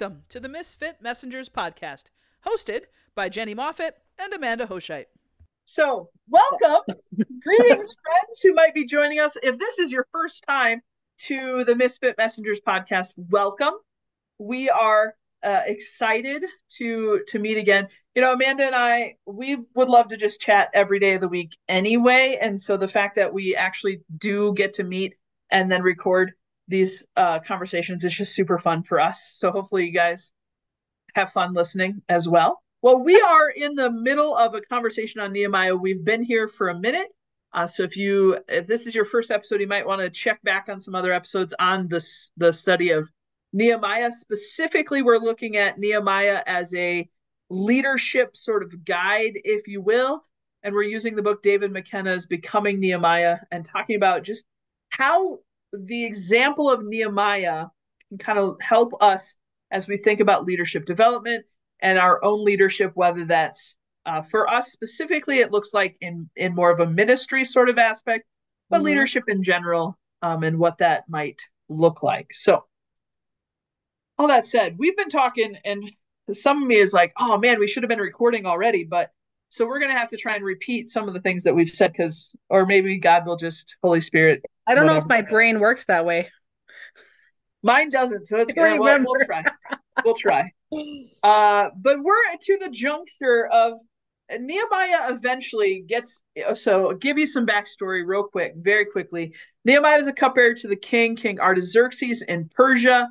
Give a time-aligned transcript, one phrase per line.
[0.00, 2.04] Welcome to the Misfit Messengers podcast,
[2.46, 2.82] hosted
[3.16, 5.06] by Jenny Moffat and Amanda Hoshite.
[5.64, 6.94] So, welcome.
[7.42, 9.36] Greetings, friends who might be joining us.
[9.42, 10.82] If this is your first time
[11.22, 13.74] to the Misfit Messengers podcast, welcome.
[14.38, 16.44] We are uh, excited
[16.76, 17.88] to to meet again.
[18.14, 21.28] You know, Amanda and I, we would love to just chat every day of the
[21.28, 22.38] week anyway.
[22.40, 25.16] And so the fact that we actually do get to meet
[25.50, 26.34] and then record
[26.68, 29.30] these uh, conversations is just super fun for us.
[29.34, 30.32] So hopefully you guys
[31.14, 32.62] have fun listening as well.
[32.82, 35.74] Well, we are in the middle of a conversation on Nehemiah.
[35.74, 37.08] We've been here for a minute.
[37.52, 40.40] Uh, so if you if this is your first episode, you might want to check
[40.42, 43.08] back on some other episodes on this the study of
[43.52, 44.12] Nehemiah.
[44.12, 47.08] Specifically, we're looking at Nehemiah as a
[47.50, 50.22] leadership sort of guide, if you will.
[50.62, 54.44] And we're using the book David McKenna's Becoming Nehemiah and talking about just
[54.90, 55.38] how
[55.72, 57.66] the example of Nehemiah
[58.08, 59.36] can kind of help us
[59.70, 61.44] as we think about leadership development
[61.80, 63.74] and our own leadership, whether that's
[64.06, 67.78] uh, for us specifically, it looks like in in more of a ministry sort of
[67.78, 68.24] aspect,
[68.70, 68.86] but mm-hmm.
[68.86, 72.32] leadership in general um, and what that might look like.
[72.32, 72.64] So,
[74.18, 75.90] all that said, we've been talking, and
[76.32, 79.10] some of me is like, oh man, we should have been recording already, but
[79.48, 81.92] so we're gonna have to try and repeat some of the things that we've said
[81.92, 85.86] because, or maybe God will just Holy Spirit I don't know if my brain works
[85.86, 86.28] that way.
[87.62, 88.78] Mine doesn't, so it's good.
[88.78, 89.42] We'll, we'll try.
[90.04, 90.52] We'll try.
[91.22, 93.78] Uh, but we're to the juncture of
[94.30, 96.22] Nehemiah eventually gets
[96.54, 99.34] so I'll give you some backstory real quick, very quickly.
[99.64, 103.08] Nehemiah was a cupbearer to the king, King Artaxerxes in Persia.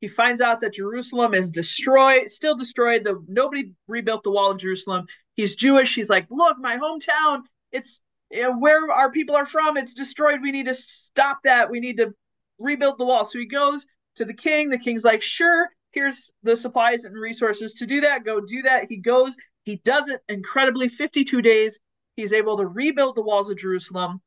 [0.00, 3.04] He finds out that Jerusalem is destroyed, still destroyed.
[3.04, 5.06] The nobody rebuilt the wall of Jerusalem.
[5.34, 5.94] He's Jewish.
[5.94, 7.42] He's like, look, my hometown,
[7.72, 8.00] it's
[8.30, 10.40] where our people are from, it's destroyed.
[10.42, 11.70] We need to stop that.
[11.70, 12.14] We need to
[12.58, 13.24] rebuild the wall.
[13.24, 13.86] So he goes
[14.16, 14.68] to the king.
[14.68, 18.24] The king's like, sure, here's the supplies and resources to do that.
[18.24, 18.86] Go do that.
[18.88, 21.78] He goes, he does it incredibly 52 days.
[22.16, 24.20] He's able to rebuild the walls of Jerusalem.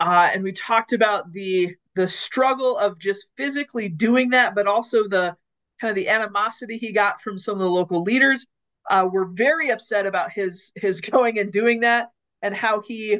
[0.00, 5.08] Uh, and we talked about the the struggle of just physically doing that, but also
[5.08, 5.36] the
[5.80, 8.46] kind of the animosity he got from some of the local leaders.
[8.90, 12.10] Uh, were very upset about his his going and doing that
[12.42, 13.18] and how he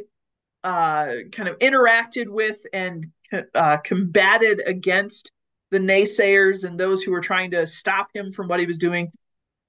[0.62, 3.06] uh, kind of interacted with and
[3.54, 5.32] uh, combated against
[5.70, 9.10] the naysayers and those who were trying to stop him from what he was doing.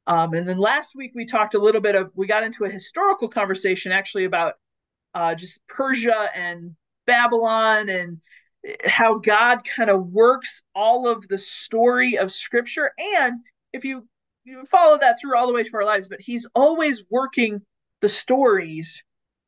[0.08, 2.70] Um, and then last week we talked a little bit of we got into a
[2.70, 4.56] historical conversation actually about
[5.16, 6.76] uh, just Persia and
[7.08, 8.20] Babylon and
[8.86, 12.92] how God kind of works all of the story of Scripture.
[12.98, 13.42] And
[13.74, 14.08] if you
[14.44, 17.62] you follow that through all the way to our lives, but He's always working
[18.02, 19.04] the stories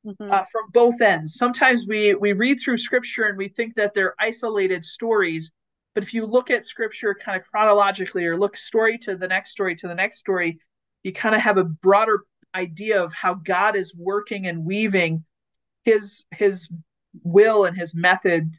[0.05, 0.31] mm-hmm.
[0.31, 1.35] uh, from both ends.
[1.35, 5.51] Sometimes we we read through scripture and we think that they're isolated stories,
[5.93, 9.51] but if you look at scripture kind of chronologically or look story to the next
[9.51, 10.59] story to the next story,
[11.03, 12.23] you kind of have a broader
[12.55, 15.23] idea of how God is working and weaving
[15.85, 16.69] his his
[17.23, 18.51] will and his method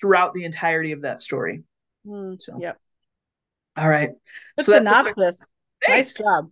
[0.00, 1.62] throughout the entirety of that story.
[2.06, 2.78] Mm, so, yep.
[3.76, 4.10] All right.
[4.56, 5.48] That's so synopsis.
[5.86, 6.50] Nice job.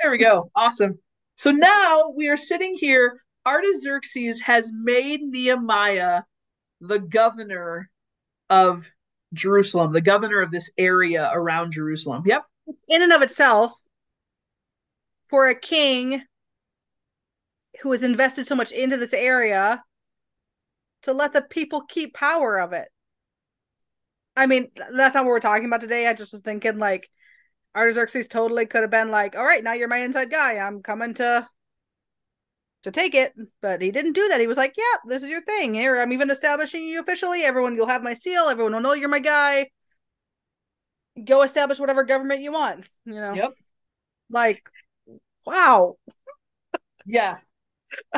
[0.00, 0.50] There we go.
[0.54, 0.98] Awesome.
[1.36, 6.22] So now we are sitting here Artaxerxes has made Nehemiah
[6.80, 7.90] the governor
[8.50, 8.90] of
[9.34, 12.22] Jerusalem, the governor of this area around Jerusalem.
[12.26, 12.44] Yep.
[12.88, 13.72] In and of itself,
[15.28, 16.22] for a king
[17.82, 19.82] who has invested so much into this area
[21.02, 22.88] to let the people keep power of it.
[24.36, 26.06] I mean, that's not what we're talking about today.
[26.06, 27.08] I just was thinking like
[27.76, 30.58] Artaxerxes totally could have been like, all right, now you're my inside guy.
[30.58, 31.48] I'm coming to
[32.84, 34.40] to take it, but he didn't do that.
[34.40, 35.74] He was like, "Yeah, this is your thing.
[35.74, 37.42] Here, I'm even establishing you officially.
[37.42, 38.44] Everyone, you'll have my seal.
[38.44, 39.70] Everyone will know you're my guy.
[41.24, 43.34] Go establish whatever government you want." You know.
[43.34, 43.52] Yep.
[44.30, 44.62] Like,
[45.44, 45.96] wow.
[47.06, 47.38] yeah.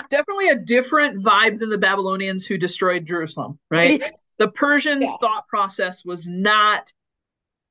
[0.08, 4.02] Definitely a different vibe than the Babylonians who destroyed Jerusalem, right?
[4.38, 5.16] the Persians' yeah.
[5.20, 6.92] thought process was not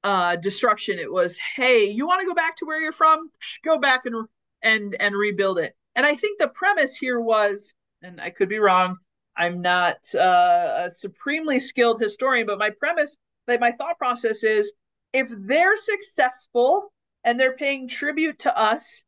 [0.03, 0.97] uh destruction.
[0.97, 3.29] It was, "Hey, you want to go back to where you're from?
[3.65, 4.27] Go back and
[4.61, 8.59] and and rebuild it." And I think the premise here was, and I could be
[8.59, 8.97] wrong,
[9.35, 13.17] I'm not uh, a supremely skilled historian, but my premise,
[13.47, 14.71] like my thought process is
[15.13, 16.91] if they're successful
[17.23, 19.01] and they're paying tribute to us,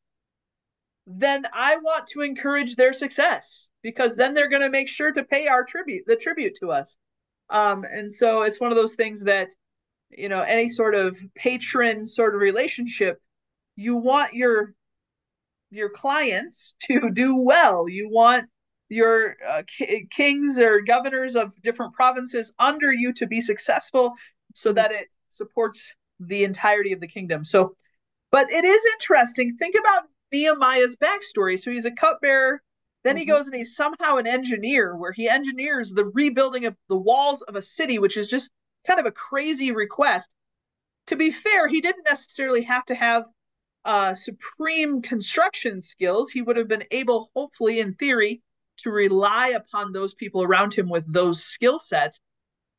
[1.18, 5.24] then I want to encourage their success because then they're going to make sure to
[5.24, 6.98] pay our tribute, the tribute to us.
[7.50, 9.50] Um, and so it's one of those things that,
[10.10, 13.20] you know, any sort of patron sort of relationship,
[13.76, 14.74] you want your
[15.70, 17.88] your clients to do well.
[17.88, 18.46] You want
[18.90, 24.14] your uh, k- kings or governors of different provinces under you to be successful
[24.54, 27.46] so that it supports the entirety of the kingdom.
[27.46, 27.76] So
[28.32, 29.58] But it is interesting.
[29.58, 31.60] Think about Nehemiah's backstory.
[31.60, 32.62] So he's a cupbearer.
[33.04, 33.20] Then mm-hmm.
[33.20, 37.42] he goes and he's somehow an engineer, where he engineers the rebuilding of the walls
[37.44, 38.52] of a city, which is just
[38.88, 40.30] kind of a crazy request.
[41.08, 43.26] To be fair, he didn't necessarily have to have
[43.86, 46.32] uh, supreme construction skills.
[46.32, 48.42] He would have been able, hopefully, in theory,
[48.78, 52.20] to rely upon those people around him with those skill sets.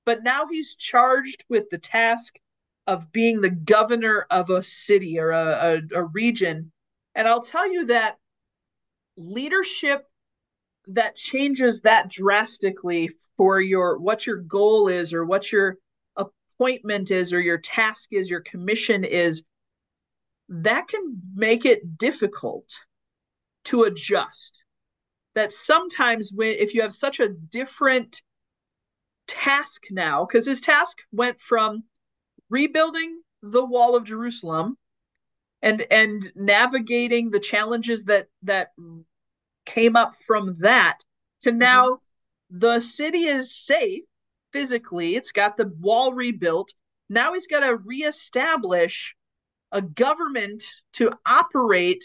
[0.05, 2.39] But now he's charged with the task
[2.87, 6.72] of being the governor of a city or a, a, a region.
[7.15, 8.17] And I'll tell you that
[9.17, 10.07] leadership
[10.89, 15.77] that changes that drastically for your what your goal is or what your
[16.17, 19.45] appointment is or your task is your commission is
[20.49, 22.69] that can make it difficult
[23.65, 24.65] to adjust.
[25.35, 28.23] That sometimes when if you have such a different
[29.27, 31.85] task now because his task went from
[32.51, 34.77] rebuilding the wall of Jerusalem
[35.63, 38.73] and and navigating the challenges that that
[39.65, 40.99] came up from that
[41.41, 41.59] to mm-hmm.
[41.59, 42.59] now mm-hmm.
[42.59, 44.03] the city is safe
[44.53, 46.73] physically it's got the wall rebuilt
[47.09, 49.15] now he's got to reestablish
[49.71, 50.63] a government
[50.93, 52.05] to operate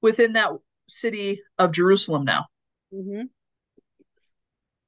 [0.00, 0.50] within that
[0.88, 2.46] city of Jerusalem now
[2.92, 3.22] Mm-hmm.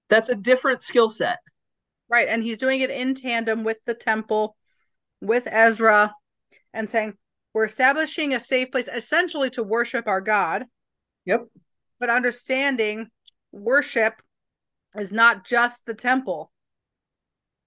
[0.09, 1.39] That's a different skill set.
[2.09, 2.29] Right.
[2.29, 4.57] And he's doing it in tandem with the temple,
[5.21, 6.15] with Ezra,
[6.73, 7.15] and saying,
[7.55, 10.65] we're establishing a safe place essentially to worship our God.
[11.25, 11.47] Yep.
[12.01, 13.09] But understanding
[13.53, 14.21] worship
[14.97, 16.51] is not just the temple,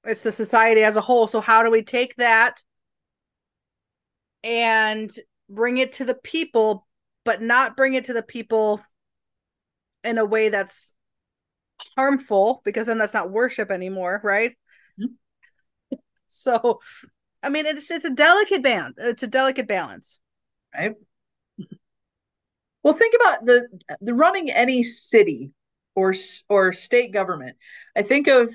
[0.04, 1.28] it's the society as a whole.
[1.28, 2.62] So, how do we take that
[4.44, 5.10] and
[5.50, 6.88] bring it to the people,
[7.26, 8.82] but not bring it to the people
[10.04, 10.94] in a way that's
[11.96, 14.56] harmful because then that's not worship anymore, right?
[15.00, 15.96] Mm-hmm.
[16.28, 16.80] so,
[17.44, 18.96] I mean, it's it's a delicate balance.
[18.98, 20.20] It's a delicate balance,
[20.74, 20.96] right?
[22.84, 23.68] Well, think about the
[24.02, 25.52] the running any city
[25.96, 26.16] or
[26.50, 27.58] or state government.
[27.96, 28.50] I think of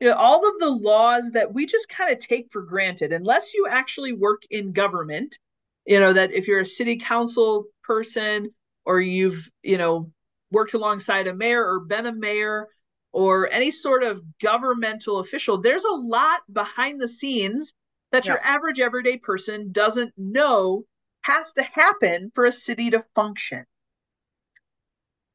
[0.00, 3.54] you know all of the laws that we just kind of take for granted unless
[3.54, 5.38] you actually work in government.
[5.86, 8.54] You know that if you're a city council person
[8.84, 10.12] or you've you know
[10.50, 12.68] worked alongside a mayor or been a mayor
[13.12, 17.74] or any sort of governmental official, there's a lot behind the scenes
[18.12, 18.32] that yeah.
[18.32, 20.84] your average everyday person doesn't know
[21.22, 23.64] has to happen for a city to function.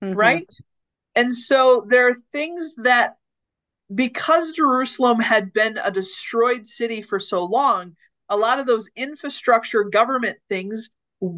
[0.03, 0.17] Mm-hmm.
[0.17, 0.55] Right?
[1.15, 3.17] And so there are things that,
[3.93, 7.95] because Jerusalem had been a destroyed city for so long,
[8.29, 10.89] a lot of those infrastructure government things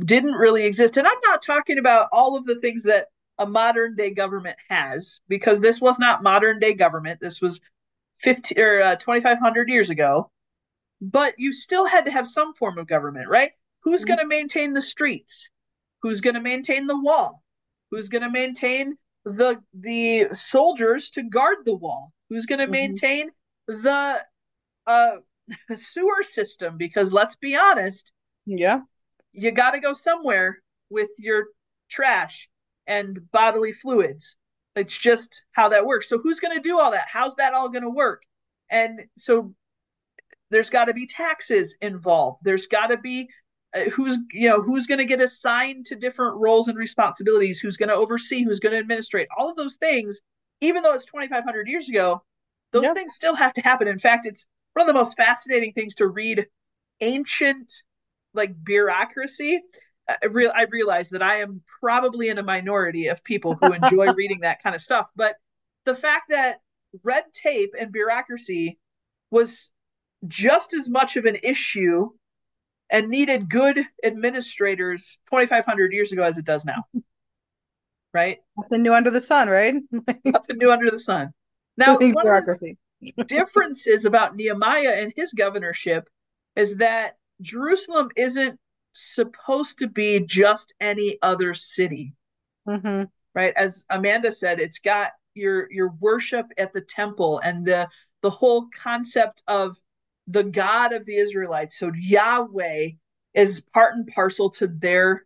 [0.06, 0.98] didn't really exist.
[0.98, 3.08] And I'm not talking about all of the things that
[3.38, 7.60] a modern day government has because this was not modern day government this was
[8.18, 10.31] 50 or uh, 2500 years ago
[11.01, 13.51] but you still had to have some form of government right
[13.81, 14.09] who's mm-hmm.
[14.09, 15.49] going to maintain the streets
[16.02, 17.44] who's going to maintain the wall
[17.92, 22.73] who's going to maintain the the soldiers to guard the wall who's going to mm-hmm.
[22.73, 23.30] maintain
[23.68, 24.23] the
[24.87, 25.16] uh
[25.75, 28.14] sewer system because let's be honest
[28.45, 28.81] yeah
[29.35, 30.59] you got to go somewhere
[30.90, 31.47] with your
[31.90, 32.49] trash
[32.87, 34.37] and bodily fluids.
[34.75, 36.09] It's just how that works.
[36.09, 37.06] So who's going to do all that?
[37.07, 38.23] How's that all going to work?
[38.69, 39.54] And so
[40.49, 42.40] there's got to be taxes involved.
[42.44, 43.30] There's got to be
[43.75, 47.59] uh, who's you know who's going to get assigned to different roles and responsibilities.
[47.59, 48.44] Who's going to oversee?
[48.44, 49.28] Who's going to administrate?
[49.37, 50.21] All of those things,
[50.61, 52.23] even though it's 2,500 years ago,
[52.71, 52.95] those yep.
[52.95, 53.87] things still have to happen.
[53.87, 56.45] In fact, it's one of the most fascinating things to read
[57.02, 57.71] ancient
[58.33, 59.61] like bureaucracy
[60.07, 64.14] I, real, I realize that I am probably in a minority of people who enjoy
[64.14, 65.07] reading that kind of stuff.
[65.16, 65.35] But
[65.85, 66.61] the fact that
[67.04, 68.80] red tape and bureaucracy
[69.31, 69.71] was
[70.28, 72.10] just as much of an issue
[72.90, 76.84] and needed good administrators 2,500 years ago as it does now.
[78.14, 78.38] Right?
[78.58, 79.76] Nothing new under the sun, right?
[79.92, 81.34] Nothing new under the sun.
[81.76, 82.78] Now, bureaucracy.
[83.28, 86.08] differences about Nehemiah and his governorship
[86.56, 88.58] is that Jerusalem isn't
[88.94, 92.14] supposed to be just any other city.
[92.68, 93.04] Mm-hmm.
[93.34, 93.54] Right.
[93.58, 97.90] As Amanda said, it's got your your worship at the temple and the
[98.22, 99.78] the whole concept of
[100.28, 101.78] the God of the Israelites.
[101.80, 102.90] So Yahweh
[103.34, 105.26] is part and parcel to their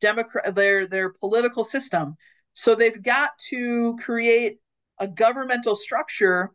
[0.00, 2.16] democrat their their political system.
[2.54, 4.58] So they've got to create
[4.98, 6.52] a governmental structure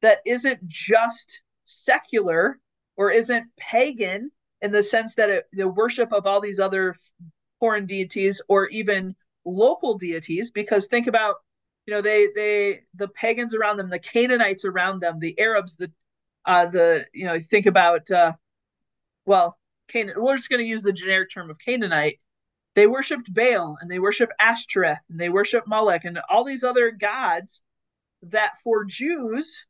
[0.00, 2.58] that isn't just secular
[2.96, 6.94] or isn't pagan in the sense that it, the worship of all these other
[7.60, 11.36] foreign deities or even local deities because think about
[11.86, 15.90] you know they they the pagans around them the canaanites around them the arabs the
[16.44, 18.32] uh the you know think about uh
[19.24, 19.58] well
[19.92, 20.16] Canaan.
[20.18, 22.18] We're just going to use the generic term of Canaanite.
[22.74, 26.90] They worshipped Baal and they worshipped Ashtoreth and they worshipped Molech and all these other
[26.90, 27.60] gods
[28.22, 29.64] that for Jews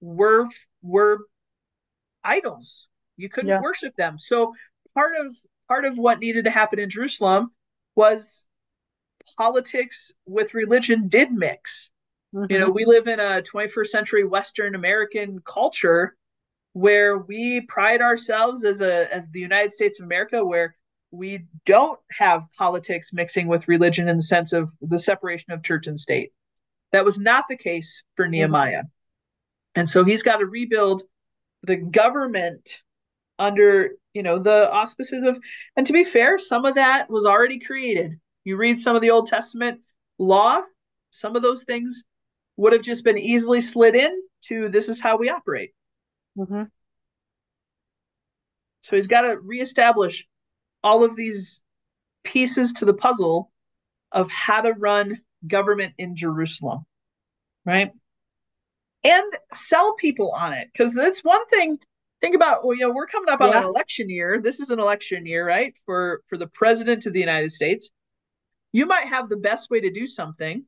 [0.00, 0.48] were
[0.82, 1.18] were
[2.22, 2.86] idols.
[3.16, 3.60] You couldn't yeah.
[3.60, 4.18] worship them.
[4.18, 4.54] So
[4.94, 7.50] part of part of what needed to happen in Jerusalem
[7.96, 8.46] was
[9.36, 11.89] politics with religion did mix.
[12.34, 12.52] Mm-hmm.
[12.52, 12.74] You know, mm-hmm.
[12.74, 16.16] we live in a 21st century Western American culture
[16.72, 20.76] where we pride ourselves as a as the United States of America where
[21.10, 25.88] we don't have politics mixing with religion in the sense of the separation of church
[25.88, 26.32] and state.
[26.92, 28.32] That was not the case for mm-hmm.
[28.32, 28.82] Nehemiah.
[29.74, 31.02] And so he's got to rebuild
[31.62, 32.80] the government
[33.38, 35.38] under, you know, the auspices of
[35.76, 38.20] and to be fair, some of that was already created.
[38.44, 39.80] You read some of the Old Testament
[40.18, 40.62] law,
[41.10, 42.04] some of those things
[42.60, 45.70] would have just been easily slid in to this is how we operate.
[46.36, 46.64] Mm-hmm.
[48.82, 50.26] So he's got to reestablish
[50.84, 51.62] all of these
[52.22, 53.50] pieces to the puzzle
[54.12, 56.84] of how to run government in Jerusalem,
[57.64, 57.92] right?
[59.04, 61.78] And sell people on it because that's one thing.
[62.20, 63.60] Think about well, you know, we're coming up on yeah.
[63.60, 64.38] an election year.
[64.38, 65.72] This is an election year, right?
[65.86, 67.88] For for the president of the United States.
[68.72, 70.66] You might have the best way to do something.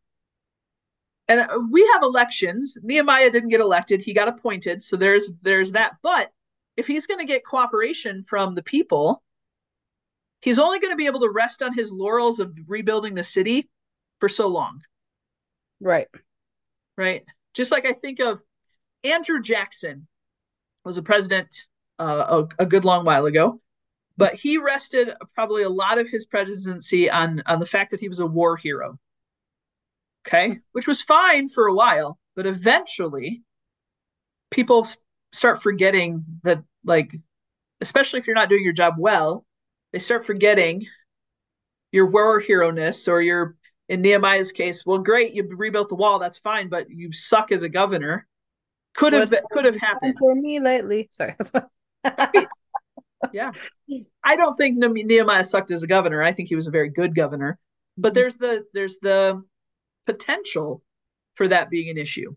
[1.29, 2.77] And uh, we have elections.
[2.83, 4.83] Nehemiah didn't get elected; he got appointed.
[4.83, 5.93] So there's there's that.
[6.03, 6.31] But
[6.77, 9.23] if he's going to get cooperation from the people,
[10.41, 13.71] he's only going to be able to rest on his laurels of rebuilding the city
[14.21, 14.81] for so long.
[15.81, 16.09] Right.
[16.97, 17.25] Right.
[17.55, 18.41] Just like I think of
[19.05, 20.07] Andrew Jackson
[20.85, 21.67] was a president
[21.99, 23.61] uh, a, a, good long while ago,
[24.17, 28.09] but he rested probably a lot of his presidency on on the fact that he
[28.09, 28.99] was a war hero.
[30.27, 33.43] Okay, which was fine for a while, but eventually
[34.51, 34.87] people
[35.33, 37.15] start forgetting that like
[37.81, 39.47] especially if you're not doing your job well
[39.93, 40.85] they start forgetting
[41.91, 43.57] your war hero ness or your
[43.89, 47.63] in Nehemiah's case, well, great, you rebuilt the wall, that's fine, but you suck as
[47.63, 48.27] a governor.
[48.95, 51.11] Could have could have happened for me lately.
[51.13, 51.35] Sorry.
[53.33, 53.53] yeah,
[54.25, 56.23] I don't think Nehemiah sucked as a governor.
[56.23, 57.59] I think he was a very good governor.
[57.99, 58.15] But mm-hmm.
[58.15, 59.43] there's the there's the
[60.07, 60.83] potential
[61.35, 62.35] for that being an issue.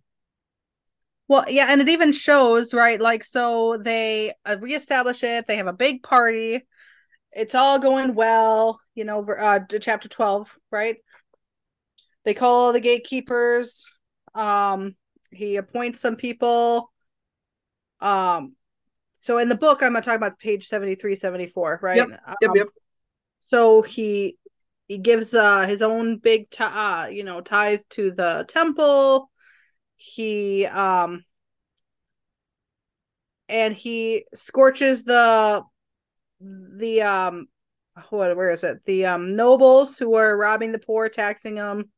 [1.27, 3.01] Well, yeah, and it even shows, right?
[3.01, 5.47] Like, so they uh, reestablish it.
[5.47, 6.61] They have a big party
[7.35, 10.95] it's all going well, you know, uh, chapter 12, right?
[12.23, 13.85] They call the gatekeepers.
[14.33, 14.95] Um,
[15.31, 16.91] he appoints some people.
[17.99, 18.55] Um,
[19.19, 21.97] so in the book, I'm going to talk about page 73, 74, right?
[21.97, 22.67] Yep, yep, um, yep.
[23.39, 24.37] So he
[24.87, 29.31] he gives uh his own big uh, you know tithe to the temple.
[29.97, 31.23] He um
[33.49, 35.63] and he scorches the
[36.39, 37.47] the um
[38.09, 38.85] what where is it?
[38.85, 41.89] The um nobles who are robbing the poor taxing them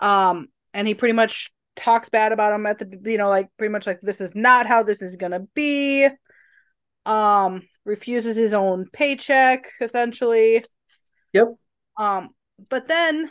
[0.00, 3.72] um and he pretty much talks bad about them at the you know like pretty
[3.72, 6.08] much like this is not how this is gonna be.
[7.06, 10.64] Um refuses his own paycheck essentially.
[11.32, 11.56] Yep
[11.96, 12.30] um
[12.70, 13.30] but then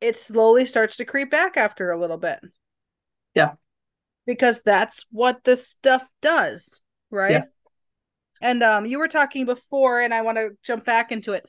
[0.00, 2.40] it slowly starts to creep back after a little bit
[3.34, 3.52] yeah
[4.26, 7.44] because that's what this stuff does right yeah.
[8.44, 11.46] And um, you were talking before, and I want to jump back into it.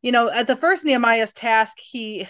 [0.00, 2.26] You know, at the first Nehemiah's task, he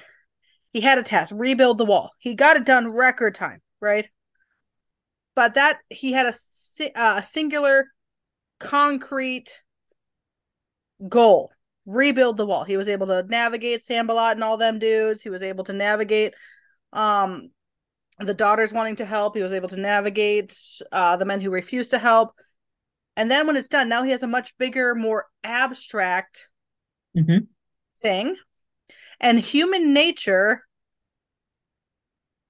[0.72, 2.10] he had a task rebuild the wall.
[2.18, 4.08] He got it done record time, right?
[5.36, 6.32] But that he had a
[7.00, 7.86] uh, a singular,
[8.58, 9.62] concrete
[11.08, 11.52] goal
[11.90, 12.64] rebuild the wall.
[12.64, 15.22] He was able to navigate Sanballat and all them dudes.
[15.22, 16.34] He was able to navigate
[16.92, 17.50] um
[18.18, 19.34] the daughters wanting to help.
[19.34, 20.56] He was able to navigate
[20.92, 22.34] uh the men who refused to help.
[23.16, 26.48] And then when it's done, now he has a much bigger, more abstract
[27.16, 27.44] mm-hmm.
[28.00, 28.36] thing.
[29.20, 30.62] And human nature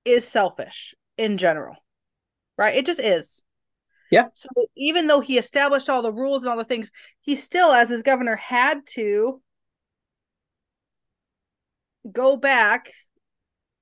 [0.05, 1.77] is selfish in general,
[2.57, 2.77] right?
[2.77, 3.43] It just is.
[4.11, 4.29] Yeah.
[4.35, 6.91] So even though he established all the rules and all the things,
[7.21, 9.41] he still, as his governor, had to
[12.11, 12.91] go back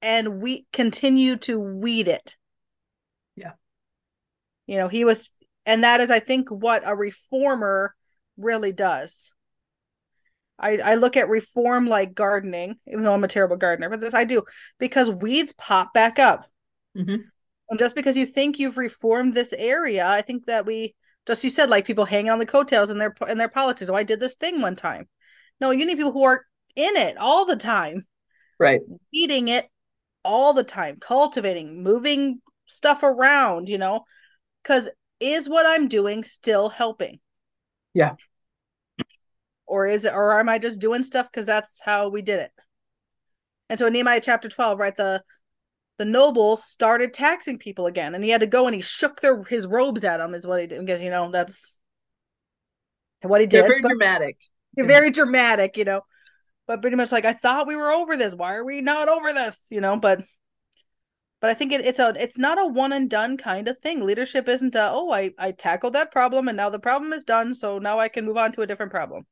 [0.02, 2.36] and we continue to weed it.
[3.36, 3.52] Yeah.
[4.66, 5.32] You know, he was
[5.68, 7.94] and that is i think what a reformer
[8.36, 9.32] really does
[10.58, 14.14] i i look at reform like gardening even though i'm a terrible gardener but this
[14.14, 14.42] i do
[14.78, 16.46] because weeds pop back up
[16.96, 17.22] mm-hmm.
[17.70, 20.94] And just because you think you've reformed this area i think that we
[21.26, 23.94] just you said like people hanging on the coattails in their in their politics oh
[23.94, 25.08] i did this thing one time
[25.60, 26.44] no you need people who are
[26.76, 28.06] in it all the time
[28.58, 28.80] right
[29.12, 29.68] eating it
[30.24, 34.04] all the time cultivating moving stuff around you know
[34.62, 34.88] because
[35.20, 37.20] is what I'm doing still helping?
[37.94, 38.14] Yeah.
[39.66, 42.52] Or is it or am I just doing stuff because that's how we did it?
[43.68, 45.22] And so in Nehemiah chapter 12, right, the
[45.98, 49.42] the nobles started taxing people again, and he had to go and he shook their
[49.42, 50.80] his robes at them, is what he did.
[50.80, 51.80] Because you know that's
[53.22, 53.62] what he did.
[53.62, 54.36] They're very but, dramatic.
[54.76, 56.02] Very dramatic, you know.
[56.68, 58.34] But pretty much like I thought we were over this.
[58.34, 59.66] Why are we not over this?
[59.70, 60.22] You know, but
[61.40, 64.04] but I think it, it's a it's not a one and done kind of thing.
[64.04, 67.56] Leadership isn't a oh I I tackled that problem and now the problem is done,
[67.56, 69.26] so now I can move on to a different problem.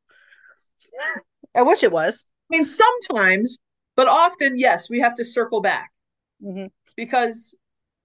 [0.93, 1.61] Yeah.
[1.61, 2.27] I wish it was.
[2.51, 3.59] I mean, sometimes,
[3.95, 5.91] but often, yes, we have to circle back
[6.43, 6.67] mm-hmm.
[6.97, 7.55] because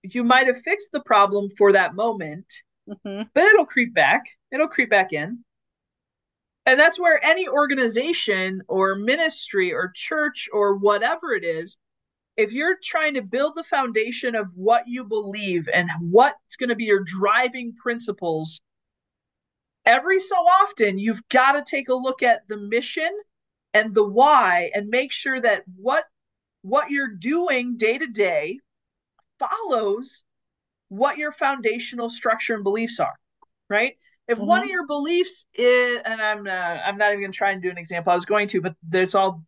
[0.03, 2.45] you might have fixed the problem for that moment,
[2.89, 3.23] mm-hmm.
[3.33, 4.23] but it'll creep back.
[4.51, 5.43] It'll creep back in.
[6.65, 11.77] And that's where any organization or ministry or church or whatever it is,
[12.37, 16.75] if you're trying to build the foundation of what you believe and what's going to
[16.75, 18.61] be your driving principles,
[19.85, 23.09] every so often you've got to take a look at the mission
[23.73, 26.05] and the why and make sure that what
[26.61, 28.59] what you're doing day to day
[29.39, 30.23] follows
[30.89, 33.15] what your foundational structure and beliefs are,
[33.69, 33.95] right?
[34.27, 34.47] If mm-hmm.
[34.47, 36.49] one of your beliefs is, and I'm uh,
[36.85, 38.11] I'm not even going to try and do an example.
[38.11, 39.43] I was going to, but it's all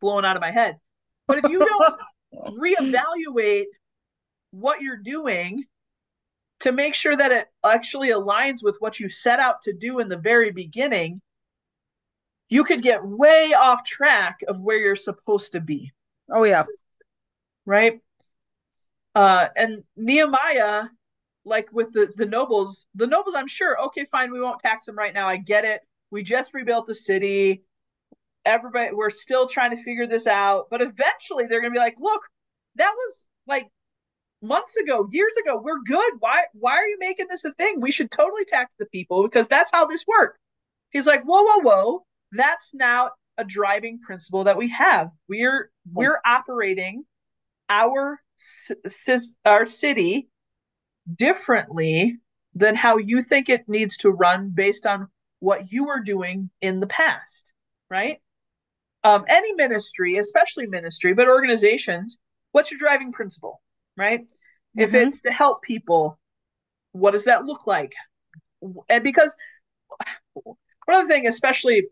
[0.00, 0.78] blowing out of my head.
[1.26, 2.00] But if you don't
[2.58, 3.66] reevaluate
[4.50, 5.64] what you're doing
[6.60, 10.08] to make sure that it actually aligns with what you set out to do in
[10.08, 11.20] the very beginning,
[12.48, 15.92] you could get way off track of where you're supposed to be.
[16.30, 16.64] Oh yeah.
[17.64, 18.00] Right?
[19.14, 20.84] Uh and Nehemiah
[21.44, 24.96] like with the the nobles, the nobles I'm sure, okay, fine, we won't tax them
[24.98, 25.28] right now.
[25.28, 25.80] I get it.
[26.10, 27.62] We just rebuilt the city.
[28.44, 31.98] Everybody we're still trying to figure this out, but eventually they're going to be like,
[32.00, 32.22] "Look,
[32.76, 33.68] that was like
[34.42, 35.60] months ago, years ago.
[35.62, 36.14] We're good.
[36.20, 37.80] Why why are you making this a thing?
[37.80, 40.38] We should totally tax the people because that's how this worked.
[40.90, 42.06] He's like, "Whoa, whoa, whoa.
[42.32, 45.10] That's now a driving principle that we have.
[45.28, 47.04] We're we're operating
[47.68, 48.20] our
[49.44, 50.28] our city
[51.14, 52.18] differently
[52.54, 55.08] than how you think it needs to run based on
[55.40, 57.52] what you were doing in the past,
[57.90, 58.20] right?
[59.04, 62.18] Um, any ministry, especially ministry, but organizations,
[62.52, 63.60] what's your driving principle,
[63.96, 64.20] right?
[64.20, 64.80] Mm-hmm.
[64.80, 66.18] If it's to help people,
[66.92, 67.92] what does that look like?
[68.88, 69.36] And because
[70.42, 70.56] one
[70.88, 71.86] other thing, especially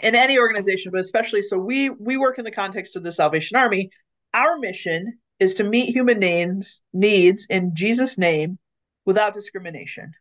[0.00, 3.56] in any organization, but especially so we we work in the context of the Salvation
[3.56, 3.90] Army.
[4.32, 8.58] Our mission is to meet human names needs in Jesus' name
[9.04, 10.12] without discrimination,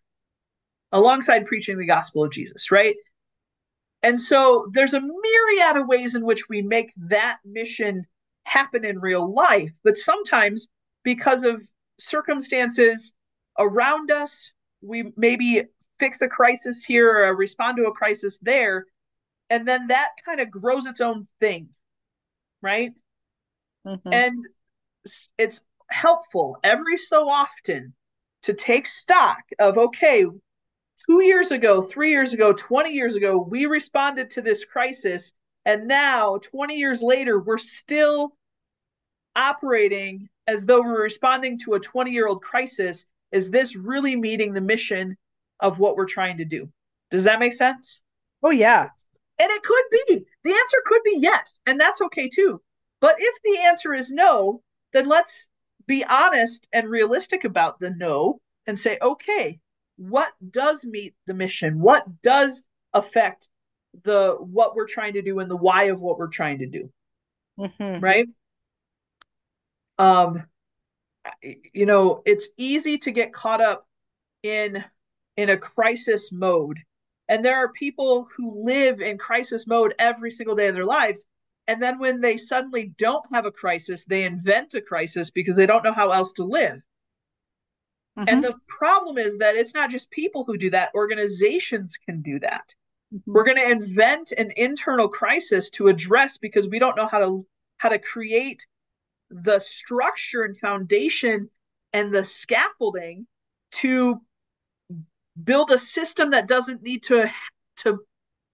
[0.91, 2.95] alongside preaching the gospel of Jesus, right?
[4.03, 8.05] And so there's a myriad of ways in which we make that mission
[8.43, 10.67] happen in real life, but sometimes
[11.03, 11.63] because of
[11.99, 13.13] circumstances
[13.59, 15.63] around us, we maybe
[15.99, 18.87] fix a crisis here or respond to a crisis there
[19.51, 21.69] and then that kind of grows its own thing
[22.61, 22.91] right?
[23.85, 24.13] Mm-hmm.
[24.13, 24.45] and
[25.39, 27.93] it's helpful every so often
[28.43, 30.25] to take stock of okay
[31.07, 35.33] two years ago three years ago 20 years ago we responded to this crisis
[35.65, 38.35] and now 20 years later we're still
[39.35, 43.05] operating as though we're responding to a 20 year old crisis.
[43.31, 45.17] Is this really meeting the mission
[45.59, 46.69] of what we're trying to do?
[47.11, 48.01] Does that make sense?
[48.43, 48.89] Oh yeah
[49.41, 50.25] and it could be.
[50.43, 52.61] The answer could be yes, and that's okay too.
[52.99, 54.61] But if the answer is no,
[54.93, 55.47] then let's
[55.87, 59.59] be honest and realistic about the no and say, okay,
[59.97, 61.79] what does meet the mission?
[61.79, 63.47] What does affect
[64.03, 66.91] the what we're trying to do and the why of what we're trying to do?
[67.59, 67.99] Mm-hmm.
[67.99, 68.27] Right?
[69.97, 70.43] Um
[71.73, 73.87] you know, it's easy to get caught up
[74.43, 74.83] in
[75.37, 76.77] in a crisis mode
[77.27, 81.25] and there are people who live in crisis mode every single day of their lives.
[81.67, 85.65] And then when they suddenly don't have a crisis, they invent a crisis because they
[85.65, 86.81] don't know how else to live.
[88.17, 88.27] Mm-hmm.
[88.27, 92.39] And the problem is that it's not just people who do that, organizations can do
[92.39, 92.73] that.
[93.13, 93.31] Mm-hmm.
[93.31, 97.45] We're going to invent an internal crisis to address because we don't know how to
[97.77, 98.65] how to create
[99.29, 101.49] the structure and foundation
[101.93, 103.25] and the scaffolding
[103.71, 104.21] to
[105.41, 107.31] build a system that doesn't need to
[107.77, 107.99] to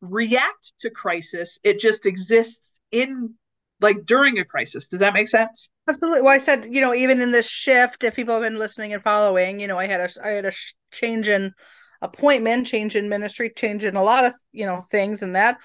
[0.02, 1.58] react to crisis.
[1.63, 3.34] It just exists in
[3.80, 4.88] like during a crisis.
[4.88, 5.70] Does that make sense?
[5.88, 6.22] Absolutely.
[6.22, 9.04] Well i said you know even in this shift if people have been listening and
[9.04, 10.52] following you know i had a i had a
[10.92, 11.54] change in
[12.02, 15.58] appointment change in ministry change in a lot of you know things and that.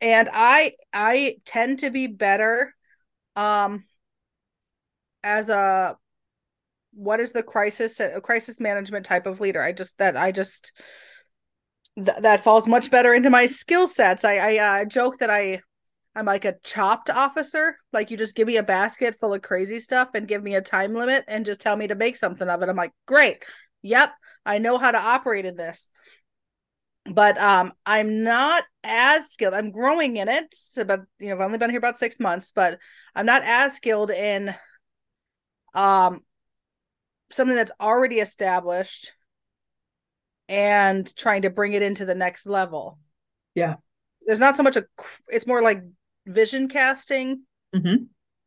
[0.00, 2.74] And i i tend to be better
[3.36, 3.84] um
[5.22, 5.96] as a
[6.94, 10.72] what is the crisis a crisis management type of leader i just that i just
[11.96, 14.24] th- that falls much better into my skill sets.
[14.24, 15.60] I I uh, joke that I
[16.14, 17.76] I'm like a chopped officer.
[17.92, 20.60] Like you just give me a basket full of crazy stuff and give me a
[20.62, 22.68] time limit and just tell me to make something of it.
[22.68, 23.44] I'm like, great.
[23.82, 24.10] Yep,
[24.46, 25.88] I know how to operate in this.
[27.10, 29.54] But um I'm not as skilled.
[29.54, 30.54] I'm growing in it.
[30.54, 32.78] So, but you know, I've only been here about six months, but
[33.14, 34.54] I'm not as skilled in
[35.74, 36.20] um
[37.34, 39.12] something that's already established
[40.48, 42.98] and trying to bring it into the next level.
[43.54, 43.76] Yeah.
[44.26, 44.84] There's not so much a
[45.28, 45.82] it's more like
[46.26, 47.42] vision casting
[47.74, 48.04] mm-hmm.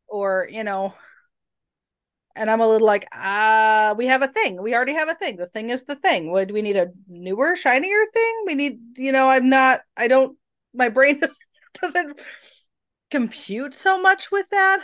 [0.07, 0.93] or, you know,
[2.35, 4.61] and I'm a little like, ah, uh, we have a thing.
[4.61, 5.37] We already have a thing.
[5.37, 6.31] The thing is the thing.
[6.31, 8.43] Would we need a newer, shinier thing?
[8.45, 10.37] We need, you know, I'm not, I don't,
[10.73, 11.39] my brain doesn't,
[11.81, 12.21] doesn't
[13.09, 14.83] compute so much with that.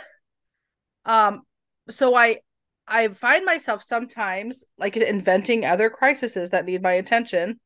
[1.04, 1.42] Um,
[1.90, 2.38] so I,
[2.86, 7.58] I find myself sometimes like inventing other crises that need my attention,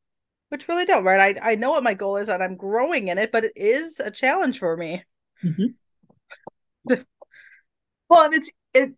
[0.48, 1.38] which really don't, right?
[1.38, 4.00] I, I know what my goal is and I'm growing in it, but it is
[4.00, 5.04] a challenge for me.
[5.44, 6.94] Mm-hmm.
[8.09, 8.92] well, and it's, it,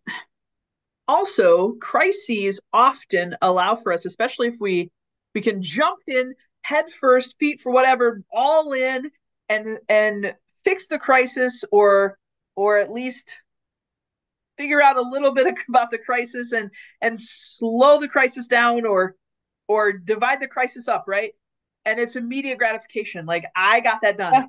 [1.11, 4.89] also crises often allow for us especially if we
[5.35, 9.11] we can jump in head first feet for whatever all in
[9.49, 12.17] and and fix the crisis or
[12.55, 13.33] or at least
[14.61, 16.69] figure out a little bit about the crisis and
[17.01, 19.15] and slow the crisis down or
[19.67, 21.31] or divide the crisis up right?
[21.83, 23.25] And it's immediate gratification.
[23.25, 24.45] Like i got that done yeah.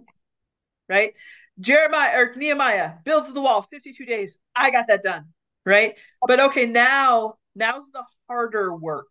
[0.88, 1.14] right?
[1.60, 4.38] Jeremiah or nehemiah builds the wall 52 days.
[4.54, 5.26] I got that done
[5.64, 5.94] right?
[6.26, 9.06] But okay now now's the harder work.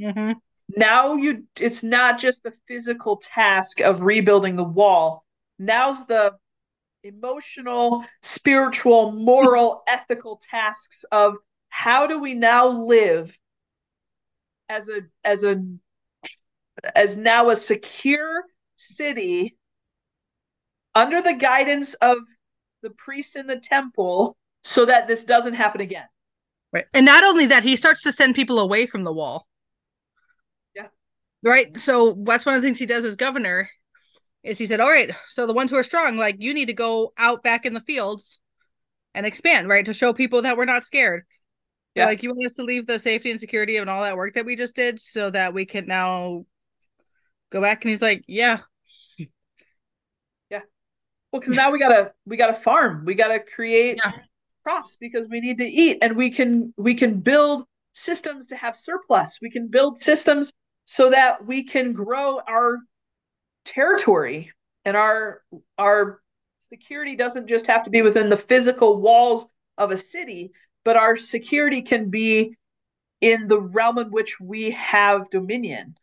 [0.00, 0.32] Mm-hmm.
[0.76, 5.24] now you it's not just the physical task of rebuilding the wall.
[5.58, 6.34] Now's the
[7.04, 11.34] emotional spiritual moral ethical tasks of
[11.68, 13.36] how do we now live
[14.68, 15.62] as a as a
[16.94, 18.44] as now a secure
[18.76, 19.56] city
[20.94, 22.18] under the guidance of
[22.82, 26.06] the priests in the temple so that this doesn't happen again.
[26.72, 26.86] Right.
[26.92, 29.46] And not only that, he starts to send people away from the wall.
[30.74, 30.88] Yeah.
[31.42, 31.76] Right.
[31.76, 33.68] So that's one of the things he does as governor
[34.44, 36.74] is he said, All right, so the ones who are strong, like you need to
[36.74, 38.40] go out back in the fields
[39.14, 39.84] and expand, right?
[39.86, 41.24] To show people that we're not scared.
[41.94, 42.06] Yeah.
[42.06, 44.46] Like you want us to leave the safety and security and all that work that
[44.46, 46.44] we just did so that we can now
[47.50, 47.84] go back.
[47.84, 48.58] And he's like, Yeah.
[50.50, 50.60] Yeah.
[51.32, 53.04] Well, because now we gotta we gotta farm.
[53.04, 54.12] We gotta create yeah
[54.64, 58.74] crops because we need to eat and we can we can build systems to have
[58.74, 60.52] surplus we can build systems
[60.86, 62.78] so that we can grow our
[63.64, 64.52] territory
[64.84, 65.42] and our
[65.78, 66.20] our
[66.70, 69.46] security doesn't just have to be within the physical walls
[69.78, 70.52] of a city
[70.84, 72.56] but our security can be
[73.20, 75.96] in the realm in which we have dominion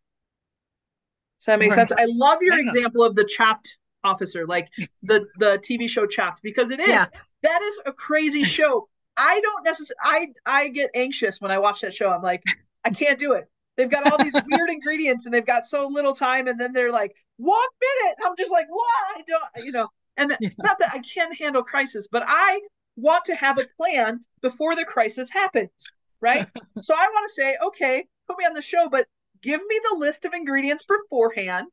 [1.39, 1.75] does that make right.
[1.75, 2.67] sense i love your yeah.
[2.67, 4.69] example of the chopped officer like
[5.03, 7.05] the the tv show chopped because it is yeah.
[7.43, 8.87] That is a crazy show.
[9.17, 9.95] I don't necessarily.
[10.03, 12.09] I I get anxious when I watch that show.
[12.09, 12.43] I'm like,
[12.83, 13.49] I can't do it.
[13.77, 16.91] They've got all these weird ingredients and they've got so little time, and then they're
[16.91, 18.17] like, one minute.
[18.25, 19.17] I'm just like, what?
[19.17, 19.87] I don't, you know.
[20.17, 20.49] And yeah.
[20.59, 22.61] not that I can't handle crisis, but I
[22.95, 25.71] want to have a plan before the crisis happens,
[26.19, 26.47] right?
[26.79, 29.07] so I want to say, okay, put me on the show, but
[29.41, 31.67] give me the list of ingredients beforehand,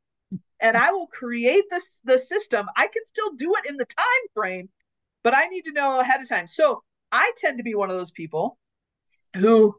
[0.61, 2.67] and I will create this the system.
[2.77, 4.69] I can still do it in the time frame,
[5.23, 6.49] but I need to know ahead of time.
[6.49, 6.83] So
[7.13, 8.59] I tend to be one of those people
[9.37, 9.77] who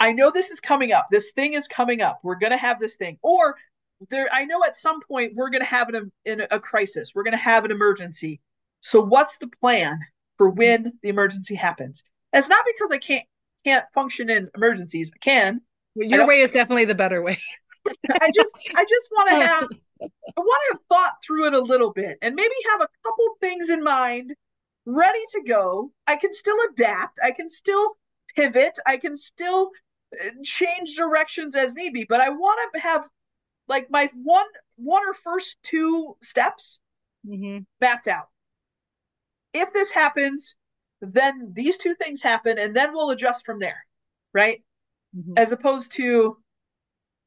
[0.00, 1.08] I know this is coming up.
[1.10, 2.20] This thing is coming up.
[2.22, 3.18] We're going to have this thing.
[3.22, 3.56] Or
[4.10, 7.12] there I know at some point we're going to have an, in a crisis.
[7.14, 8.40] We're going to have an emergency.
[8.80, 9.98] So what's the plan
[10.36, 12.04] for when the emergency happens?
[12.32, 13.24] And it's not because I can't
[13.64, 15.10] can't function in emergencies.
[15.14, 15.60] I can.
[15.94, 17.38] Your way is definitely the better way.
[18.20, 19.68] I just I just want to have
[20.02, 23.26] I want to have thought through it a little bit and maybe have a couple
[23.40, 24.34] things in mind
[24.86, 25.90] ready to go.
[26.06, 27.18] I can still adapt.
[27.22, 27.96] I can still
[28.36, 28.78] pivot.
[28.86, 29.70] I can still
[30.42, 32.04] change directions as need be.
[32.08, 33.06] But I want to have
[33.68, 36.80] like my one one or first two steps
[37.26, 37.58] mm-hmm.
[37.80, 38.28] mapped out.
[39.52, 40.56] If this happens,
[41.00, 43.84] then these two things happen, and then we'll adjust from there,
[44.32, 44.62] right?
[45.16, 45.34] Mm-hmm.
[45.36, 46.36] As opposed to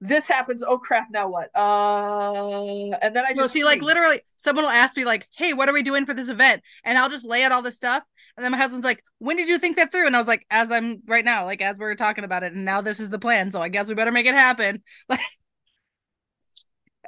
[0.01, 0.63] this happens.
[0.63, 1.07] Oh crap!
[1.11, 1.55] Now what?
[1.55, 5.53] Uh, and then I just well, see, like literally, someone will ask me like, "Hey,
[5.53, 8.03] what are we doing for this event?" And I'll just lay out all this stuff,
[8.35, 10.45] and then my husband's like, "When did you think that through?" And I was like,
[10.49, 13.09] "As I'm right now, like as we are talking about it, and now this is
[13.09, 13.51] the plan.
[13.51, 15.19] So I guess we better make it happen." Like,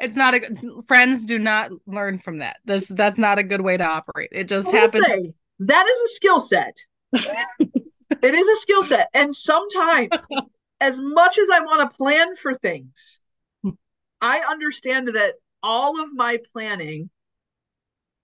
[0.02, 0.42] it's not a
[0.88, 2.58] friends do not learn from that.
[2.66, 4.30] This that's not a good way to operate.
[4.32, 5.06] It just happens.
[5.06, 6.78] Say, that is a skill set.
[7.14, 10.10] it is a skill set, and sometimes
[10.84, 13.18] as much as I want to plan for things,
[14.22, 17.10] I understand that all of my planning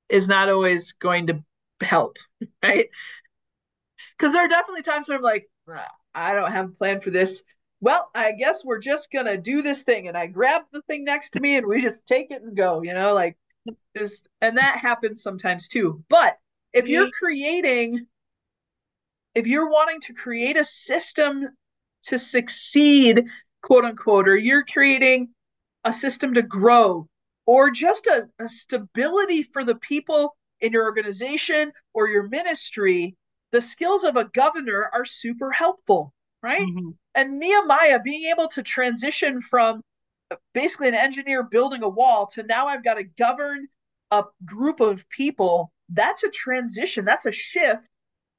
[0.10, 1.42] is not always going to
[1.80, 2.18] help,
[2.64, 2.90] right?
[4.18, 5.50] Because there are definitely times where I'm like,
[6.14, 7.44] I don't have a plan for this.
[7.80, 11.30] Well, I guess we're just gonna do this thing, and I grab the thing next
[11.32, 12.82] to me, and we just take it and go.
[12.82, 13.38] You know, like
[13.96, 16.04] just and that happens sometimes too.
[16.10, 16.38] But
[16.74, 18.08] if you're creating,
[19.34, 21.48] if you're wanting to create a system
[22.04, 23.26] to succeed,
[23.62, 25.30] quote unquote, or you're creating
[25.84, 27.08] a system to grow,
[27.46, 33.16] or just a, a stability for the people in your organization or your ministry,
[33.52, 36.62] the skills of a governor are super helpful, right?
[36.62, 36.90] Mm-hmm.
[37.16, 39.82] And Nehemiah being able to transition from
[40.54, 43.68] basically an engineer building a wall to now I've got to govern
[44.12, 47.84] a group of people, that's a transition, that's a shift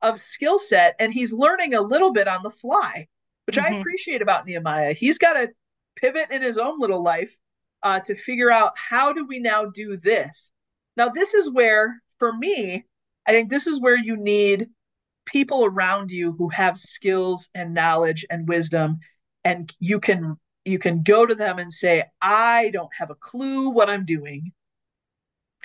[0.03, 0.95] of skill set.
[0.99, 3.09] And he's learning a little bit on the fly,
[3.51, 3.75] which mm-hmm.
[3.75, 4.93] I appreciate about Nehemiah.
[4.93, 5.49] He's got to
[5.97, 7.37] pivot in his own little life
[7.83, 10.53] uh, to figure out how do we now do this.
[10.97, 12.85] Now, this is where, for me,
[13.27, 14.69] I think this is where you need
[15.27, 19.01] people around you who have skills and knowledge and wisdom
[19.45, 23.69] and you can you can go to them and say i don't have a clue
[23.69, 24.51] what i'm doing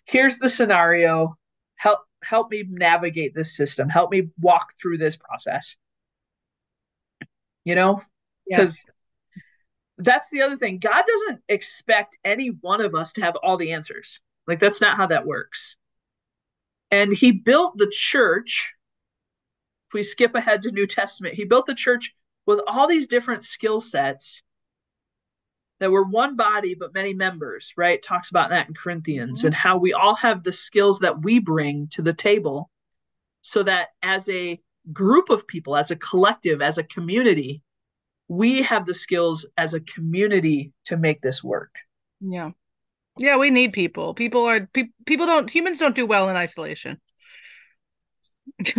[0.05, 1.35] here's the scenario
[1.77, 5.77] help help me navigate this system help me walk through this process
[7.65, 8.01] you know?
[8.47, 8.85] Because
[9.35, 9.41] yes.
[9.97, 10.79] that's the other thing.
[10.79, 14.21] God doesn't expect any one of us to have all the answers.
[14.47, 15.75] Like that's not how that works.
[16.91, 18.71] And he built the church
[19.89, 23.43] if we skip ahead to new testament he built the church with all these different
[23.43, 24.41] skill sets
[25.79, 28.01] that we're one body but many members right?
[28.01, 29.47] Talks about that in corinthians mm-hmm.
[29.47, 32.69] and how we all have the skills that we bring to the table
[33.41, 34.59] so that as a
[34.93, 37.61] group of people as a collective as a community
[38.27, 41.75] we have the skills as a community to make this work
[42.21, 42.51] yeah
[43.17, 46.99] yeah we need people people are pe- people don't humans don't do well in isolation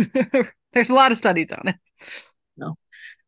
[0.73, 1.75] there's a lot of studies on it
[2.55, 2.77] no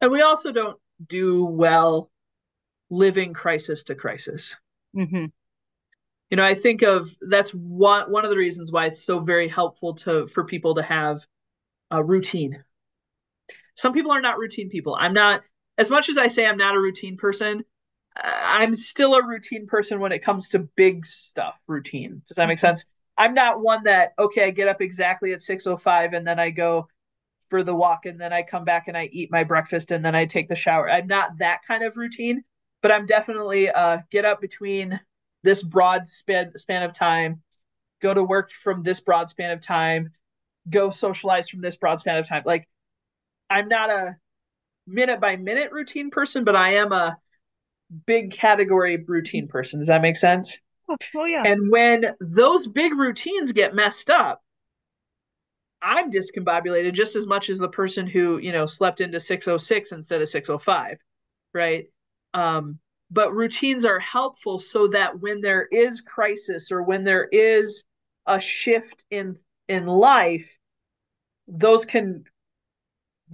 [0.01, 2.09] and we also don't do well
[2.89, 4.55] living crisis to crisis.
[4.95, 5.25] Mm-hmm.
[6.29, 9.47] You know, I think of that's one one of the reasons why it's so very
[9.47, 11.25] helpful to for people to have
[11.91, 12.63] a routine.
[13.79, 14.95] Some people are not routine people.
[14.99, 15.41] I'm not
[15.77, 17.63] as much as I say I'm not a routine person.
[18.15, 21.55] I'm still a routine person when it comes to big stuff.
[21.67, 22.21] Routine.
[22.27, 22.67] Does that make mm-hmm.
[22.67, 22.85] sense?
[23.17, 26.87] I'm not one that okay, I get up exactly at 6:05 and then I go
[27.49, 30.15] for the walk and then I come back and I eat my breakfast and then
[30.15, 30.89] I take the shower.
[30.89, 32.43] I'm not that kind of routine
[32.81, 34.99] but I'm definitely uh, get up between
[35.43, 37.41] this broad span span of time,
[38.01, 40.11] go to work from this broad span of time,
[40.69, 42.43] go socialize from this broad span of time.
[42.45, 42.67] Like
[43.49, 44.17] I'm not a
[44.87, 47.17] minute by minute routine person, but I am a
[48.05, 49.79] big category routine person.
[49.79, 50.57] Does that make sense?
[50.87, 51.43] Oh, oh yeah.
[51.45, 54.43] And when those big routines get messed up,
[55.81, 60.21] I'm discombobulated just as much as the person who, you know, slept into 606 instead
[60.21, 60.97] of 605,
[61.53, 61.85] right?
[62.33, 62.79] Um,
[63.11, 67.85] but routines are helpful so that when there is crisis or when there is
[68.25, 70.57] a shift in in life,
[71.47, 72.23] those can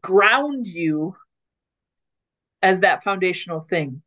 [0.02, 1.16] ground you
[2.62, 4.02] as that foundational thing.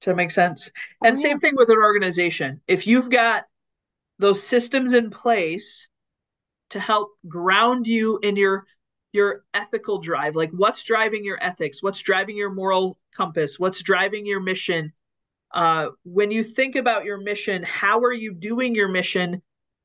[0.00, 0.70] Does that make sense?
[1.02, 1.22] Oh, and yeah.
[1.22, 2.60] same thing with an organization.
[2.66, 3.44] If you've got
[4.18, 5.88] those systems in place
[6.70, 8.66] to help ground you in your
[9.12, 14.26] your ethical drive like what's driving your ethics what's driving your moral compass what's driving
[14.26, 14.92] your mission
[15.54, 19.40] uh, when you think about your mission how are you doing your mission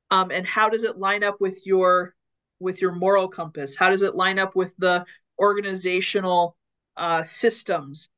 [0.10, 2.14] um, and how does it line up with your
[2.62, 5.06] with your moral compass how does it line up with the
[5.40, 6.56] organizational
[6.98, 8.10] uh, systems